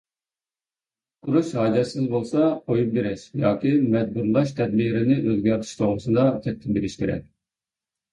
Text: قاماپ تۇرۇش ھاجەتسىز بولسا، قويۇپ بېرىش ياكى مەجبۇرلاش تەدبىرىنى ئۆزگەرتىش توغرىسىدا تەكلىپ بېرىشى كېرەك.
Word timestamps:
قاماپ 1.25 1.25
تۇرۇش 1.25 1.49
ھاجەتسىز 1.57 2.07
بولسا، 2.13 2.47
قويۇپ 2.71 2.89
بېرىش 2.95 3.25
ياكى 3.41 3.73
مەجبۇرلاش 3.97 4.55
تەدبىرىنى 4.61 5.19
ئۆزگەرتىش 5.19 5.75
توغرىسىدا 5.83 6.25
تەكلىپ 6.47 6.79
بېرىشى 6.79 7.01
كېرەك. 7.03 7.29